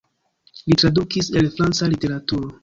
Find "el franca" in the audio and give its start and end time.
1.43-1.91